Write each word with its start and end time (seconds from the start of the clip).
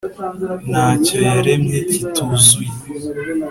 nta 0.69 0.87
cyo 1.03 1.17
yaremye 1.27 1.77
kituzuye, 1.91 2.71